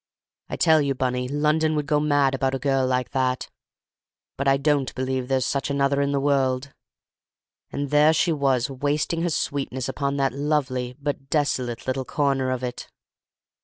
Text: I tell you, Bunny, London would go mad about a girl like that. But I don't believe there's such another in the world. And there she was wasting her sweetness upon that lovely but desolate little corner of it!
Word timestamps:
I 0.49 0.55
tell 0.55 0.81
you, 0.81 0.95
Bunny, 0.95 1.27
London 1.27 1.75
would 1.75 1.85
go 1.85 1.99
mad 1.99 2.33
about 2.33 2.55
a 2.55 2.57
girl 2.57 2.87
like 2.87 3.11
that. 3.11 3.51
But 4.35 4.47
I 4.47 4.57
don't 4.57 4.91
believe 4.95 5.27
there's 5.27 5.45
such 5.45 5.69
another 5.69 6.01
in 6.01 6.11
the 6.11 6.19
world. 6.19 6.73
And 7.71 7.91
there 7.91 8.11
she 8.11 8.31
was 8.31 8.67
wasting 8.67 9.21
her 9.21 9.29
sweetness 9.29 9.87
upon 9.87 10.17
that 10.17 10.33
lovely 10.33 10.95
but 10.99 11.29
desolate 11.29 11.85
little 11.85 12.03
corner 12.03 12.49
of 12.49 12.63
it! 12.63 12.87